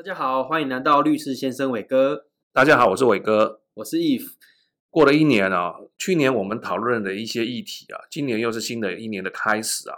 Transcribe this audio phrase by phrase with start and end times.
[0.00, 2.24] 大家好，欢迎来到律师先生伟哥。
[2.54, 4.30] 大家好，我是伟哥，我是 Eve。
[4.88, 9.96] 过了一年啊，去年我们讨论的一些议题啊，今年又是新的一年的开始啊。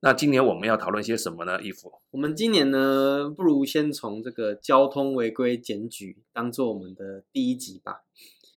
[0.00, 8.04] 那今年我们要讨论些什么呢？Eve，我们今年呢，不如先从这个交通违规检举当做我们的第一集吧。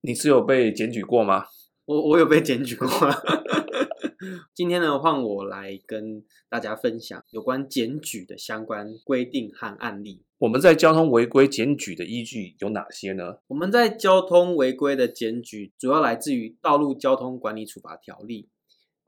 [0.02, 1.46] 你是有被检举过吗？
[1.86, 2.88] 我我有被检举过。
[4.54, 10.24] 今天呢，换我来跟大家分享有关检举的相关规定和案例。
[10.44, 13.38] 我们在交通违规检举的依据有哪些呢？
[13.48, 18.44] 我们在交通违规的检举主要来自于《道路交通管理处罚条例》。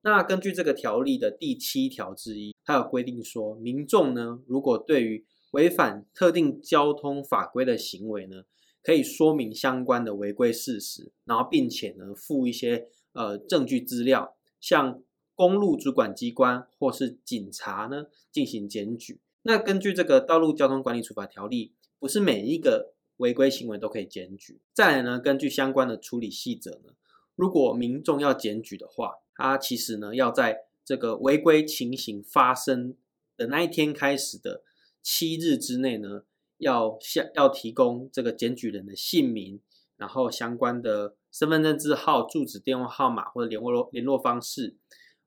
[0.03, 8.43] 那根据这个条例的第七条之一，它有规定说，民众呢，如果对于违反特定交通法规的行为呢，
[8.81, 14.37] 可以说明相关的违规事实，然后并且呢，附一些呃证据资料。
[14.61, 15.03] 向
[15.35, 19.19] 公路主管机关或是警察呢进行检举。
[19.47, 21.67] 那根据这个《道路交通管理处罚条例》，
[21.99, 24.59] 不是每一个违规行为都可以检举。
[24.73, 26.93] 再来呢，根据相关的处理细则呢，
[27.35, 32.95] 如果民众要检举的话，他其实呢要在这个违规情形发生
[33.37, 34.63] 的那一天开始的
[35.03, 36.23] 七日之内呢，
[36.57, 39.59] 要向要提供这个检举人的姓名，
[39.97, 41.15] 然后相关的。
[41.35, 44.77] 身份证字号、住址、电话号码或者联络联络方式，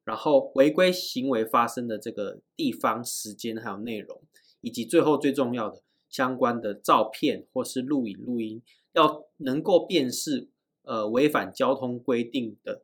[0.09, 4.23] 然后违规行为发生的这个地方、时间还有内容，
[4.63, 8.63] 以及最后最重要的相关的照片或是录影录音，
[8.95, 10.49] 要能够辨识
[10.85, 12.83] 呃违反交通规定的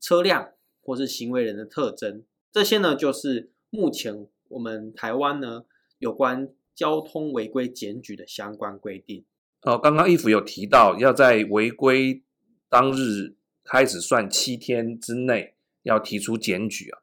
[0.00, 2.24] 车辆或是行为人的特征。
[2.50, 5.64] 这些呢，就是目前我们台湾呢
[5.98, 9.26] 有关交通违规检举的相关规定。
[9.60, 12.22] 哦，刚刚 Eve 有提到要在违规。
[12.72, 15.51] 当日开始算七天之内
[15.82, 16.98] 要提出检举啊，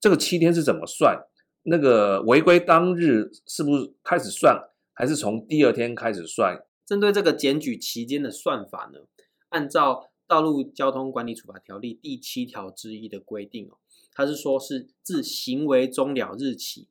[0.00, 1.26] 这个七天是怎么算？
[1.64, 6.64] 那个违规当日是不是开始算，还是从第二天开始算？
[6.84, 9.00] 针对这个检举期间的算法呢，
[9.48, 9.94] 按照
[10.26, 13.78] 《道路交通管理处罚条例》第七条之一的规定哦，
[14.12, 16.88] 它是说是自行为终了日起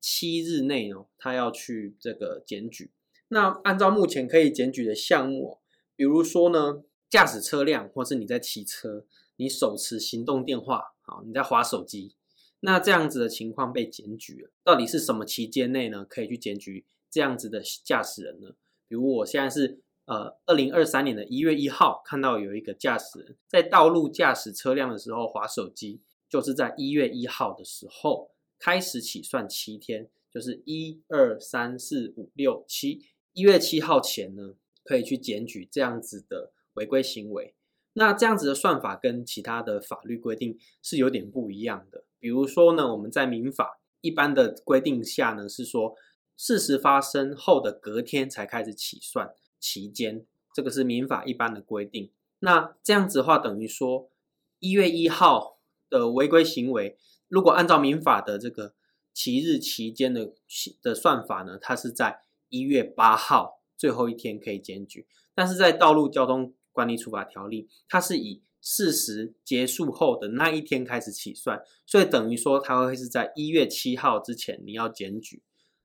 [0.00, 2.90] 七日内哦，他要去这个检举。
[3.28, 5.58] 那按照目前可以检举的项目，
[5.94, 6.82] 比如说呢。
[7.08, 12.14] 驾驶车辆，或是你在骑车，你手持行动电话，好，你在划手机，
[12.60, 16.04] 那这样子的情况被检举了，到底是什么期间内呢？
[16.04, 18.50] 可以去检举这样子的驾驶人呢？
[18.88, 36.52] 比如我现在是呃二零二三年的一月一号，看到有一个驾驶人在道路驾驶车辆的时候划手机，就是在一月一号的时候开始起算七天，就是一二三四五六七，一月七号前呢，可以去检举这样子的。
[36.76, 37.54] 违规行为，
[37.98, 42.04] 那这样子的算法跟其他的法律规定是有点不一样的。
[42.18, 45.94] 比如说呢，我们在民法一般的规定下呢，是说
[46.36, 52.10] 事实发生后的隔天才开始起算期间，这个是民法一般的规定。
[52.40, 54.10] 那这样子的话，等于说
[54.58, 55.58] 一月一号
[55.88, 58.74] 的违规行为，如果按照民法的这个
[59.14, 60.34] 期日期间的
[60.82, 75.42] 的算法呢，它是在一月八号最后一天可以检举，但是在道路交通管理处罚条例，它是以事实结束后的那一天开始起算，所以等于说它会是在一月七号之前你要检举，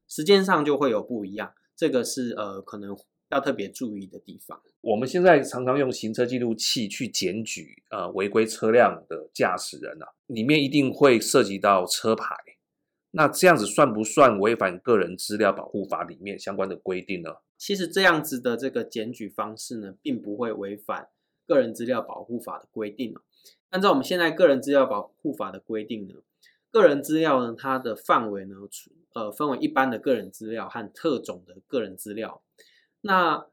[0.10, 2.98] 时间上就会有不一样，这个是呃可能
[3.30, 4.62] 要特别注意的地方。
[4.82, 12.36] 我们现在常常用行车记录器去检举呃违规车辆的驾驶人啊，里面一定会涉及到车牌，
[13.12, 17.36] 那这样子算不算违反个人资料保护法里面相关的规定呢？
[17.58, 21.10] 其实这样子的这个检举方式呢，并不会违反
[21.46, 23.14] 个人资料保护法的规定。
[23.70, 26.16] 按照我们现在个人资料保护法的规定呢，
[26.72, 28.56] 个人资料呢，它的范围呢，
[29.14, 32.42] 呃，分为一般的个人资料和特种的个人资料。
[33.02, 33.48] 那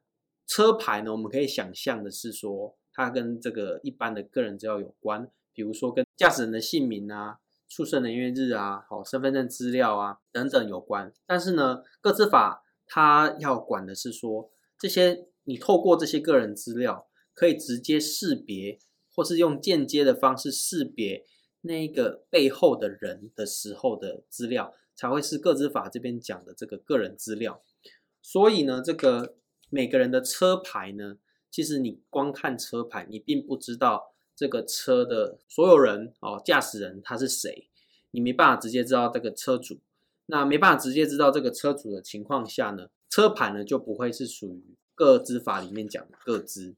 [0.47, 11.13] 车牌呢，我们可以想象的是说，它跟这个一般的个人资料有关，比如说跟驾驶人的姓名啊、出生年月日啊、好身份证资料啊等等有关。
[11.27, 18.79] 但是呢，个资法他要管的是说，这些你透过这些个人资料，可以直接识别，
[19.15, 21.25] 或是用间接的方式识别
[21.61, 27.63] 那个背后的人的时候的资料，才会是个资法这边讲的这个个人资料。
[28.23, 29.37] 所以呢，这个
[29.71, 31.17] 每个人的车牌呢，
[31.51, 37.68] 其实你光看车牌，你并不知道这个车的所有人哦，驾驶人他是谁，
[38.11, 39.81] 你没办法直接知道这个车主。
[40.27, 46.77] 那没办法直接知道这个车主的情况下呢，车牌呢就不会是属于个资法里面讲的个资。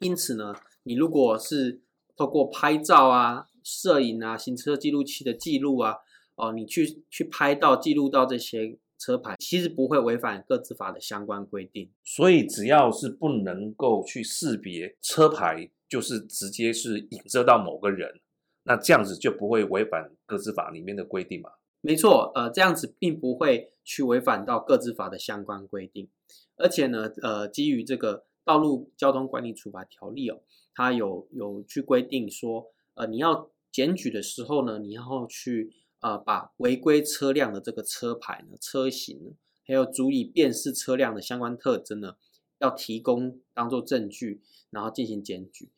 [0.00, 1.80] 因此呢，你如果是
[2.14, 5.96] 透过拍照啊、摄影啊、行车记录器的记录啊，
[6.34, 11.90] 哦，你去去拍到记录到这些车牌，其实不会违反个资法的相关规定。
[12.04, 18.20] 所以只要是不能够去识别车牌，就是直接是影射到某个人，
[18.68, 21.50] 那这样子就不会违反各自法里面的规定嘛？
[21.80, 26.08] 没错，呃，这样子并不会去违反到各自法的相关规定，
[26.56, 30.42] 而且呢，呃，基于这个道路交通管理处罚条例哦，
[30.74, 39.30] 它有有去规定说，呃，你要检举的时候呢，你要去呃把违规车辆的这个车牌呢、车型呢，
[39.64, 42.16] 还有足以辨识车辆的相关特征呢，
[42.58, 45.70] 要提供当做证据，然后进行检举。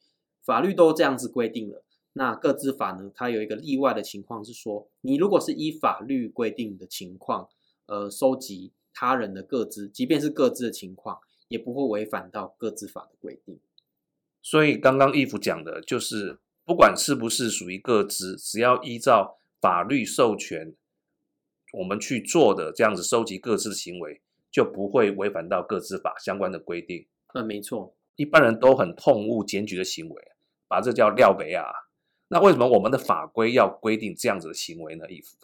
[0.42, 1.84] 法律都这样子规定了。
[2.12, 3.10] 那个资法呢？
[3.14, 7.48] 它有一个例外的情况是说，你如果是依法律规定的情况，
[7.86, 13.60] 呃，收集他人的个资，即便是个资的情况，也不会违反到个资法的规定。
[14.42, 20.74] 所以刚刚义父讲的就是，不管是不是属于个资，只要依照法律授权，
[21.74, 24.20] 我们去做的这样子收集个资的行为，
[24.50, 27.06] 就不会违反到个资法相关的规定。
[27.34, 27.94] 嗯，没错。
[28.16, 30.32] 一般人都很痛恶检举的行为，
[30.66, 31.70] 把这叫廖北亚。
[32.32, 35.04] 那为什么我们的法规要规定这样子的行为呢？
[35.08, 35.36] 义父，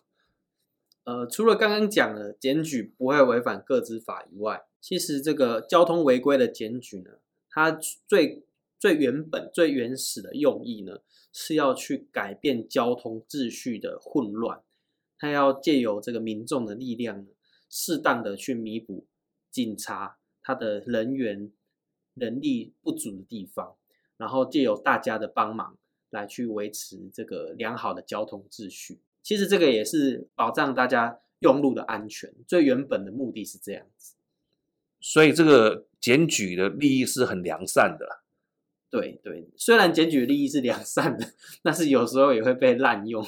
[1.03, 7.19] 呃，除了刚刚讲的检举不会违反个资法以外，其实这个交通违规的检举呢，
[7.51, 8.45] 它最
[8.79, 11.01] 最原本、最原始的用意呢，
[11.33, 14.63] 是要去改变交通秩序的混乱，
[15.19, 17.31] 它要借由这个民众的力量呢，
[17.69, 19.09] 适当的去弥补
[19.51, 21.51] 警察他的人员
[22.15, 23.75] 人力不足的地方，
[24.17, 25.77] 然后借由大家的帮忙。
[26.17, 34.15] 来去维持这个良好的交通秩序，其实这个也是保障大家用路的安全，最原本的目的是这样子。
[34.99, 38.23] 所以这个检举的利益是很良善的。
[38.89, 43.23] 对对，虽然检举的利益是良善的，但是有时候也会被滥用。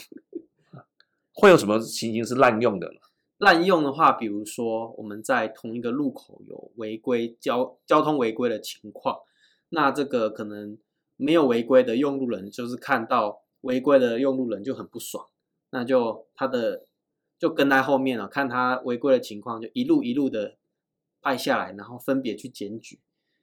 [1.35, 3.01] 会有什么情形是滥用的呢？
[3.37, 9.19] 滥用的话，比如说我们在同一个路口有违规交交通违规的情况，
[9.69, 10.79] 那这个可能。
[11.19, 15.27] 没有违规的用路人，就是看到违规的用路人就很不爽，
[15.71, 16.87] 那就他的
[17.39, 20.57] 就跟在后面了，看他违规的情况，就一路一路的
[21.21, 23.01] 拍下来，然后分别去检举，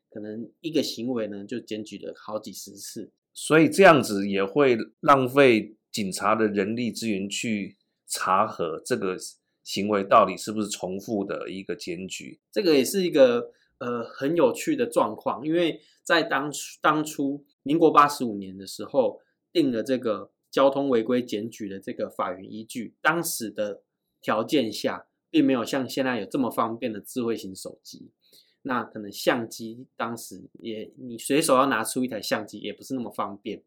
[0.10, 7.76] 可能一个行为呢就检举了好几十次，所以这样子也会浪费警察的人力资源去
[8.08, 9.18] 查核这个
[9.64, 17.46] 行为到底是不是重复的一个检举，这个也是一个呃很有趣的状况，因为在当初当初。
[17.68, 22.94] 民国八十五年的时候，定了这个交通违规检举的这个法源依据。
[23.02, 23.82] 当时的
[24.22, 28.12] 条件下，并没有像现在有这么方便的智慧型手机。
[28.62, 33.64] 那可能相机当时也，你随手要拿出一台相机，也不是那么方便。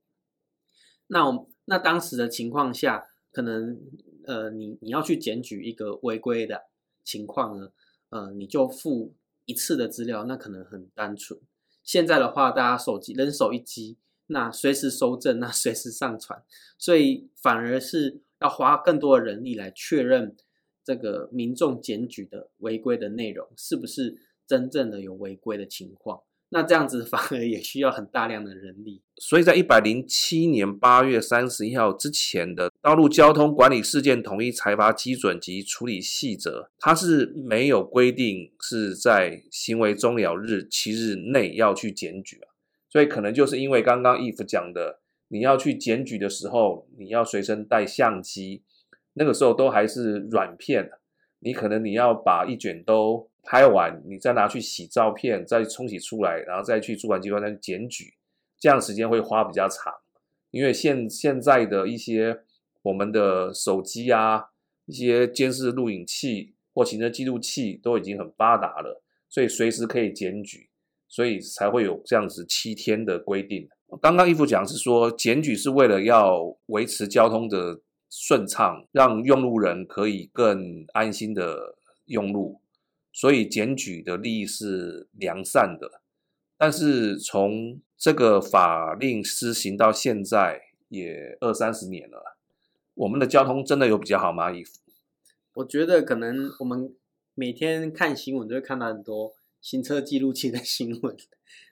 [1.09, 3.81] 那我那当时的情况下，可能
[4.27, 6.67] 呃，你你要去检举一个违规的
[7.03, 7.73] 情况呢，
[8.11, 9.13] 呃，你就付
[9.49, 11.41] 一次的资料，那可能很单纯。
[11.83, 13.97] 现在的话，大家手机人手一机，
[14.27, 16.45] 那随时收证，那随时上传，
[16.77, 20.37] 所以反而是要花更多的人力来确认
[20.85, 26.21] 这个民众检举的违规的内容是不是真正的有违规的情况。
[26.51, 42.49] 那这样子反而也需要很大量的人力，所以在一百零七年八月三十一号之前的道路交通管理事件统一裁罚基准及处理细则，它是没有规定是在行为终了日七日内要去检举啊。
[42.89, 48.63] 所以可能就是因为刚刚义父讲的，你要去检举的时候，你要随身带相机，
[49.13, 50.91] 那个时候都还是软片，
[51.41, 53.28] 你可能你要把一卷都。
[53.51, 58.13] 拍完，你再拿去洗照片，再冲洗出来，然后再去主管机关再去检举，
[58.61, 59.91] 这样时间会花比较长。
[60.51, 62.43] 因为现现在的一些
[62.83, 64.51] 我们的手机啊，
[64.85, 70.69] 一些监视录影器或行车记录器都已经很发达了，所以随时可以检举，
[71.09, 73.67] 所以才会有这样子七天的规定。
[74.03, 82.61] 刚刚义父讲是说，检举是为了要维持交通的顺畅，让用路人可以更安心的用路。
[83.19, 86.01] 所以检举的利益是良善的，
[86.57, 92.37] 但是从这个法令施行到现在也二三十年了，
[92.95, 94.53] 我们的交通真的有比较好吗？
[94.53, 94.79] 义父？
[95.55, 96.95] 我觉得可能我们
[97.35, 101.17] 每天看新闻都会看到很多行车记录器的 新闻，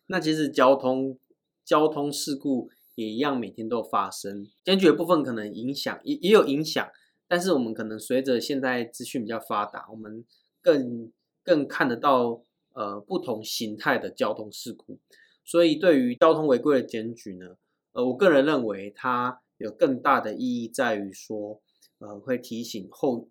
[0.08, 1.16] 那其实交通
[1.64, 4.48] 交通事故也一样每天都有发生。
[4.64, 6.84] 检举的部分可能影响也也有影响，
[7.28, 10.24] 但是我们可能随着现在资讯比较发达，我们
[10.60, 11.12] 更
[11.46, 12.42] 更看得到
[12.74, 14.98] 呃不同形态的交通事故，
[15.44, 17.56] 所以对于交通违规的检举呢，
[17.92, 21.62] 呃，我个人认为它有更大的意义在于说，
[22.00, 23.28] 呃，会提醒后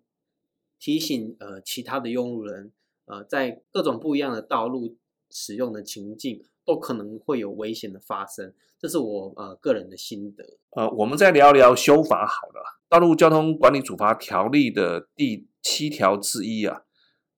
[0.80, 2.72] 提醒呃其他的用路人，
[3.04, 4.96] 呃，在各种不一样的道路
[5.30, 8.54] 使用的情境，都可能会有危险的发生。
[8.78, 10.44] 这是我呃个人的心得。
[10.70, 16.82] 呃，我们再聊聊修法好了，《道路交通管理处罚条例》的第七条之一啊，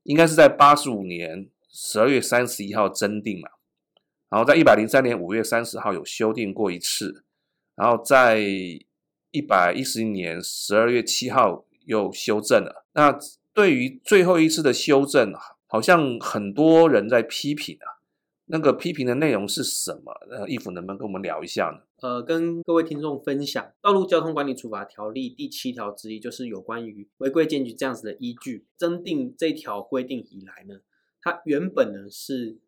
[0.08, 3.50] 应该是在八十五年十二月三十一号增订嘛，
[4.30, 7.26] 然后在一百零三年五月三十号有修订过一次，
[7.76, 8.40] 然后在
[9.30, 12.86] 一百一十年十二月七号又修正了。
[12.94, 13.18] 那
[13.52, 15.30] 对于最后一次的修正，
[15.66, 18.00] 好像很多人在批评啊。
[18.46, 20.10] 那个批评的内容是什么？
[20.30, 21.80] 呃，义府能不能跟我们聊一下呢？
[22.00, 28.66] 呃，跟各位听众分享，《道路交通管理处罚条例》第七条之一，就是有关于违规检举这样子的依据。
[28.76, 30.80] 增订这条规定以来呢，
[31.20, 32.58] 它原本呢是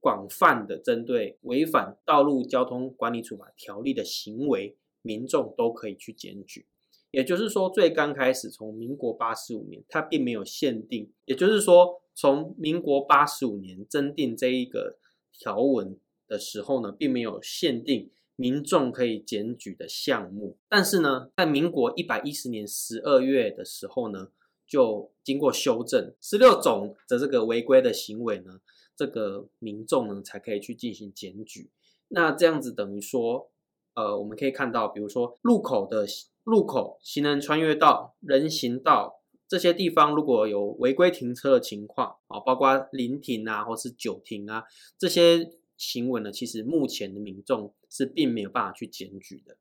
[0.00, 6.66] 广泛的针对违反《道路交通管理处罚条例》的行为，民众都可以去检举。
[7.12, 11.12] 也就是说，最刚开始从民国八十五年，它并没有限定。
[11.24, 14.98] 也就是说，从民国八十五年增订这一个。
[15.32, 24.28] 条文的时候呢，并没有限定民众可以检举的项目，但是呢，在民国一百一十年十二月的时候呢，
[24.66, 28.60] 就经过修正，十六种的这个违规的行为呢，
[28.96, 31.70] 这个民众呢才可以去进行检举。
[32.08, 33.50] 那这样子等于说，
[33.94, 36.06] 呃，我们可以看到，比如说路口的
[36.44, 39.18] 路口、行人穿越道、人行道。
[39.46, 44.62] 这些地方如果有违规停车的情况啊，包括临停啊，或是久停啊，
[44.96, 45.44] 这些
[45.80, 49.56] 行为呢，其实目前的民众是并没有办法去检举的。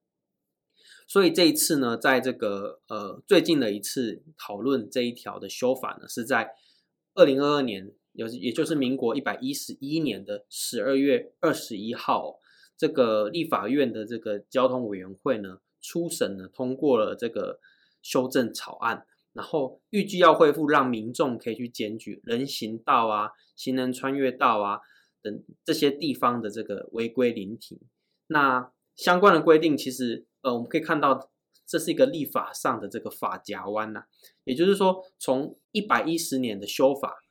[1.08, 6.52] 所以这一次呢，在这个呃最近的一次讨论这一条的修法呢，是在
[7.14, 12.38] 二零二二年，有也就是民国一百一十一年的十二月二十一号，
[12.78, 17.62] 这个立法院的这个交通委员会呢，初审呢通过了这个
[18.02, 19.06] 修正草案。
[19.32, 24.80] 然后预计要恢复，让民众可以去检举人行道啊、行人穿越道啊
[25.22, 27.80] 等这些地方的这个违规临停。
[28.28, 31.32] 那相关的规定，其实呃，我们可以看到，
[31.66, 34.06] 这是一个立法上的这个法夹弯呐。
[34.44, 37.24] 也就是说，从一百一十年的修法，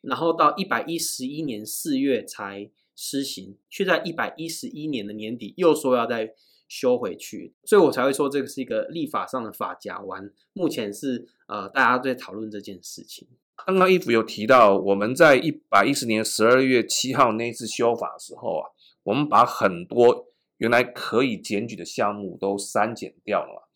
[0.00, 6.34] 然后到一百一十一年四月才施行，却在一百一十一年的年底又说要再。
[6.68, 10.32] 修回去，所以我才会说这个是一个立法上的法夹弯。
[10.54, 13.28] 目前是呃，大家在讨论这件事情。
[13.56, 18.70] 刚刚义府有提到，我们在一百一十年十二月七号那次修法的时候啊，
[19.04, 20.26] 我们把很多
[20.58, 23.68] 原来可以检举的项目都删减掉了，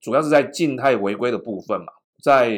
[0.00, 1.92] 主要是在静态违规的部分嘛，
[2.22, 2.48] 在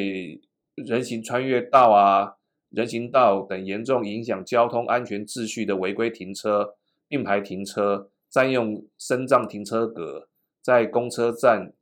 [0.75, 2.35] 人行穿越道啊、
[2.71, 6.75] 人行道等严重影响交通安全秩序的违规停车、
[7.09, 8.11] 并排停车。
[8.29, 10.29] 占用深藏停车格，
[10.61, 11.73] 在公车站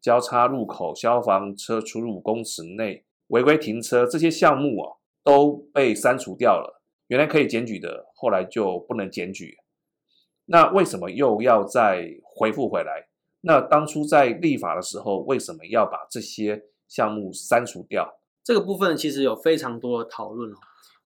[0.00, 6.82] 交叉路口消防车出入公尺内违规停车，这些项目啊都被删除掉了。
[7.08, 9.58] 原来可以检举的，后来就不能检举。
[10.46, 13.08] 那为什么又要再恢复回来？
[13.42, 18.18] 那当初在立法的时候，为什么要把这些项目删除掉？
[18.42, 20.56] 这个部分其实有非常多的讨论哦。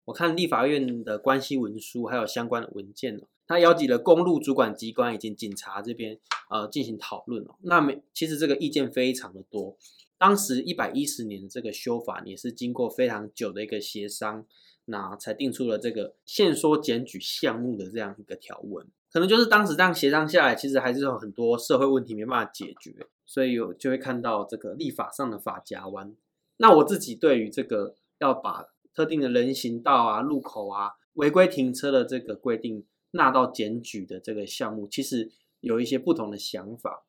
[0.07, 3.23] 我看立法院的关系文书，还有相关的文件哦。
[3.47, 6.19] 他邀集了公路主管机关以及警察这边，
[6.51, 7.57] 呃，进行讨论哦。
[7.63, 9.77] 那么其实这个意见非常的多。
[10.19, 14.47] 当时一百一十年的这个修法也是经过非常久的一个协商，
[14.87, 18.87] 那才定出了这个限缩检举项目的这样一个条文。
[19.11, 26.15] 可能就是当时这样协商下来，其实还是有很多社会问题没办法解决，所以有就会看到这个立法上的法夹弯。
[26.59, 32.85] 那我自己对于这个要把特定的人行道啊、路口啊违规停车的这个规定。
[33.13, 35.31] 纳到检举的这个项目，其实
[35.61, 37.06] 有一些不同的想法。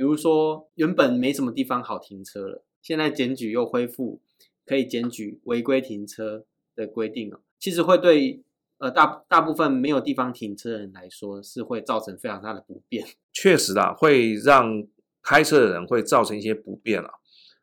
[0.00, 4.22] 比如说，原本没什么地方好停车了，现在检举又恢复
[4.64, 8.42] 可以检举违规停车的规定了，其实会对
[8.78, 13.06] 呃大大部分没有地方停车的人来说，是会造成非常大的不便。
[13.34, 14.86] 确实啊，会让
[15.22, 17.10] 开车的人会造成一些不便啊。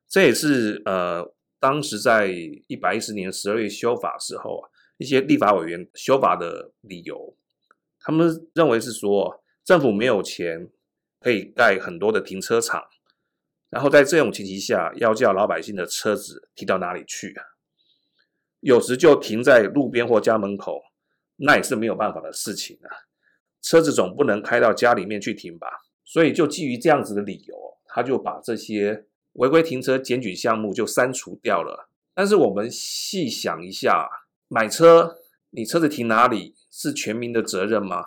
[0.08, 2.32] 这也是呃当时在
[2.68, 7.36] 一百一十年十二月修法时候啊，一些立法委员修法的理由。
[8.00, 10.70] 他们认为是说，政府没有钱
[11.28, 12.82] 可以盖很多的停车场，
[13.70, 17.44] 然后在这种情形下，要叫老百姓的车子停到哪里去啊？
[18.62, 20.82] 有时就停在路边或家门口，
[21.36, 22.88] 那也是没有办法的事情啊。
[23.62, 25.68] 车子总不能开到家里面去停吧？
[26.06, 27.58] 所以就基于这样子的理由，
[27.88, 31.90] 他就把这些违规停车检举项目就删除掉了。
[32.14, 34.08] 但是我们细想一下，
[34.48, 35.18] 买车，
[35.50, 36.56] 你车子停哪里？
[36.72, 38.06] 是全民的责任吗？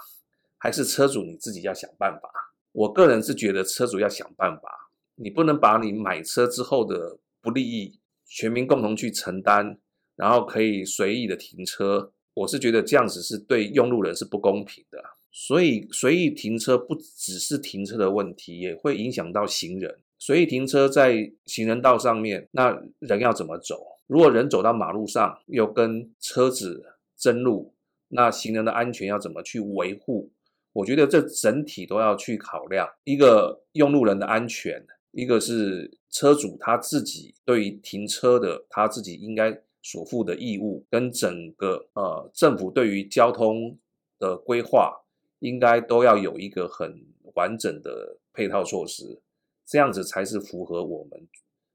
[0.57, 2.31] 还是车主你自己要想办法？
[2.73, 9.79] 我个人是觉得车主要想办法，你不能把你买车之后的不利益全民共同去承担，
[10.17, 12.12] 然后可以随意的停车。
[12.35, 15.03] 我是觉得这样子是对用路人是不公平的。
[15.33, 20.00] 所以随意停车不只是停车的问题，也会影响到行人。
[20.19, 23.81] 随意停车在行人道上面，那人要怎么走？
[24.07, 26.85] 如果人走到马路上，又跟车子
[27.17, 27.75] 争路，
[28.09, 30.31] 那行人的安全要怎么去维护？
[30.73, 32.89] 我觉得这整体都要去考量。
[33.05, 43.79] 一个用路人的安全，一个是车主他自己对于停车的他自己应该所负的义务，跟整个呃政府对于交通
[44.19, 45.03] 的规划，
[45.41, 49.21] 应该都要有一个很完整的配套措施，
[49.67, 51.27] 这样子才是符合我们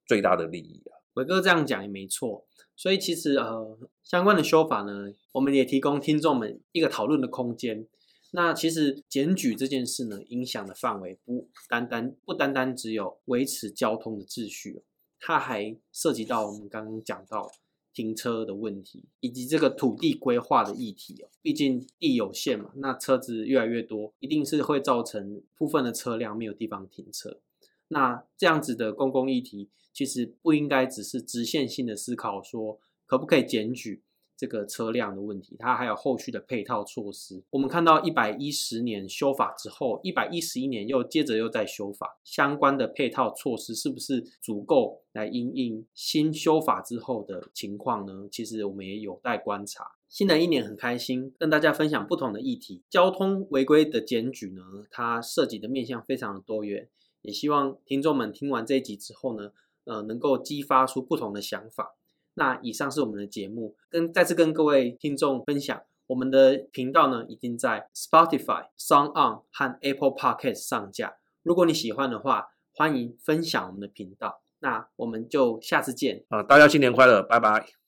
[0.06, 0.96] 最大的利益啊。
[1.16, 7.88] 玮哥这样讲也没错，所以其实呃相关的修法呢，我们也提供听众们一个讨论的空间。
[8.36, 14.84] 那其实检举这件事呢，影响的范围不单单不单单只有维持交通的秩序，
[15.22, 17.50] 它还涉及到我们刚刚讲到
[17.94, 21.30] 停车的问题，以及这个土地规划的议题哦。
[21.42, 27.39] 毕竟地有限嘛，那车子越来越多，一定是会造成部分的车辆没有地方停车。
[27.88, 34.04] 那这样子的公共议题，其实不应该只是直线性的思考说可不可以检举。
[34.38, 37.42] 这个车辆的问题，它还有后续的配套措施。
[37.51, 48.27] 我们看到一百一十年修法之后，一百一十一年又接着又在修法，相关的配套措施是不是足够来应应新修法之后的情况呢？
[48.32, 49.92] 其实我们也有待观察。
[50.08, 56.88] 新的一年很开心跟大家分享不同的议题，交通违规的检举呢，它涉及的面向非常的多元，
[57.22, 59.51] 也希望听众们听完这一集之后呢，
[59.84, 61.96] 呃，能够激发出不同的想法。
[62.36, 71.15] 那以上是我们的节目，跟再次跟各位听众分享，我们的频道呢已经在 Spotify、s o n g On 和 Apple Podcast 上架。
[71.44, 74.42] 如果你喜欢的话，欢迎分享我们的频道。
[74.60, 76.24] 那我们就下次见。
[76.30, 77.85] 啊，大家新年快乐，拜拜。